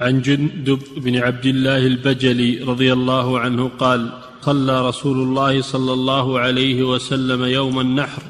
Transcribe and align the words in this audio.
عن 0.00 0.22
جندب 0.22 0.80
بن 0.96 1.16
عبد 1.16 1.46
الله 1.46 1.78
البجلي 1.78 2.58
رضي 2.62 2.92
الله 2.92 3.40
عنه 3.40 3.68
قال 3.68 4.12
صلى 4.42 4.88
رسول 4.88 5.22
الله 5.22 5.62
صلى 5.62 5.92
الله 5.92 6.40
عليه 6.40 6.82
وسلم 6.82 7.44
يوم 7.44 7.80
النحر 7.80 8.22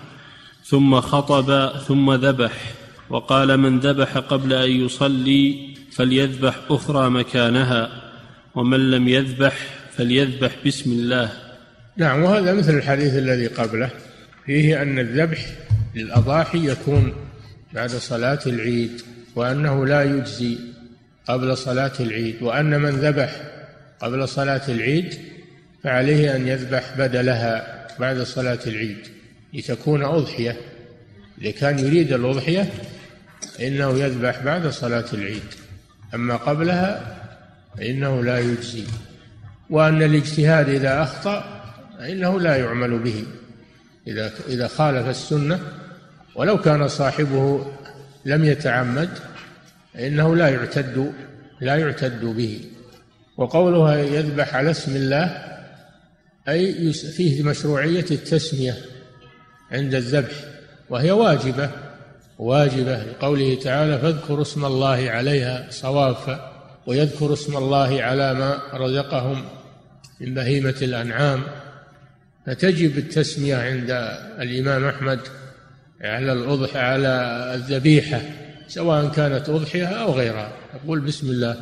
ثم 0.64 1.00
خطب 1.00 1.72
ثم 1.88 2.12
ذبح 2.12 2.74
وقال 3.10 3.56
من 3.56 3.80
ذبح 3.80 4.18
قبل 4.18 4.52
أن 4.52 4.70
يصلي 4.70 5.74
فليذبح 5.92 6.60
أخرى 6.70 7.10
مكانها 7.10 7.90
ومن 8.54 8.90
لم 8.90 9.08
يذبح 9.08 9.56
فليذبح 9.96 10.52
بسم 10.66 10.92
الله. 10.92 11.30
نعم 11.96 12.22
وهذا 12.22 12.54
مثل 12.54 12.76
الحديث 12.76 13.14
الذي 13.14 13.46
قبله 13.46 13.90
فيه 14.46 14.82
أن 14.82 14.98
الذبح 14.98 15.46
للأضاحي 15.94 16.68
يكون 16.68 17.12
بعد 17.72 17.90
صلاة 17.90 18.40
العيد 18.46 19.02
وأنه 19.36 19.86
لا 19.86 20.02
يجزي 20.02 20.73
قبل 21.26 21.56
صلاة 21.56 21.92
العيد 22.00 22.42
وأن 22.42 22.80
من 22.80 22.90
ذبح 22.90 23.40
قبل 24.00 24.28
صلاة 24.28 24.62
العيد 24.68 25.14
فعليه 25.82 26.36
أن 26.36 26.48
يذبح 26.48 26.98
بدلها 26.98 27.86
بعد 27.98 28.22
صلاة 28.22 28.58
العيد 28.66 28.98
لتكون 29.54 30.04
أضحية. 30.04 30.56
إذا 31.42 31.50
كان 31.50 31.78
يريد 31.78 32.12
الأضحية 32.12 32.68
فإنه 33.58 33.98
يذبح 33.98 34.42
بعد 34.42 34.68
صلاة 34.68 35.04
العيد 35.12 35.42
أما 36.14 36.36
قبلها 36.36 37.16
فإنه 37.78 38.22
لا 38.22 38.38
يجزي. 38.38 38.84
وأن 39.70 40.02
الاجتهاد 40.02 40.68
إذا 40.68 41.02
أخطأ 41.02 41.62
فإنه 41.98 42.40
لا 42.40 42.56
يعمل 42.56 42.98
به. 42.98 43.24
إذا 44.06 44.32
إذا 44.48 44.68
خالف 44.68 45.08
السنة 45.08 45.60
ولو 46.34 46.60
كان 46.60 46.88
صاحبه 46.88 47.66
لم 48.24 48.44
يتعمد 48.44 49.08
فإنه 49.94 50.36
لا 50.36 50.48
يعتد 50.48 51.12
لا 51.60 51.76
يعتد 51.76 52.24
به. 52.24 52.60
وقولها 53.36 53.96
يذبح 53.96 54.54
على 54.54 54.70
اسم 54.70 54.96
الله 54.96 55.54
أي 56.48 56.92
فيه 56.92 57.42
مشروعية 57.42 58.06
التسمية 58.10 58.74
عند 59.70 59.94
الذبح 59.94 60.34
وهي 60.90 61.10
واجبة 61.10 61.70
واجبة 62.38 63.04
لقوله 63.04 63.58
تعالى 63.62 63.98
فاذكروا 63.98 64.42
اسم 64.42 64.64
الله 64.64 65.10
عليها 65.10 65.66
صوافا 65.70 66.52
ويذكر 66.86 67.32
اسم 67.32 67.56
الله 67.56 68.02
على 68.02 68.34
ما 68.34 68.62
رزقهم 68.74 69.44
من 70.20 70.34
بهيمة 70.34 70.74
الأنعام. 70.82 71.42
فتجب 72.46 72.98
التسمية 72.98 73.56
عند 73.56 73.90
الإمام 74.40 74.84
أحمد 74.84 75.20
على 76.00 76.32
الأضحى 76.32 76.78
على 76.78 77.08
الذبيحة. 77.54 78.20
سواء 78.68 79.08
كانت 79.08 79.48
أضحية 79.48 79.86
أو 79.86 80.12
غيرها. 80.12 80.52
يقول 80.74 81.00
بسم 81.00 81.30
الله. 81.30 81.56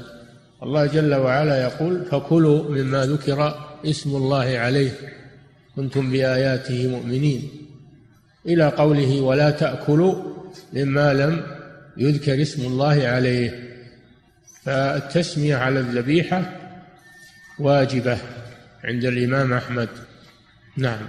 الله 0.62 0.86
جل 0.86 1.14
وعلا 1.14 1.62
يقول 1.62 2.04
فكلوا 2.04 2.70
مما 2.70 3.06
ذكر 3.06 3.68
اسم 3.84 4.16
الله 4.16 4.58
عليه 4.58 4.90
كنتم 5.76 6.10
بآياته 6.10 6.88
مؤمنين. 6.88 7.50
إلى 8.46 8.68
قوله 8.68 9.20
ولا 9.20 9.50
تأكلوا 9.50 10.14
مما 10.72 11.14
لم 11.14 11.42
يذكر 11.96 12.42
اسم 12.42 12.66
الله 12.66 13.06
عليه. 13.06 13.68
فالتسمية 14.64 15.56
على 15.56 15.80
الذبيحة 15.80 16.52
واجبة 17.58 18.18
عند 18.84 19.04
الإمام 19.04 19.52
أحمد. 19.52 19.88
نعم. 20.76 21.08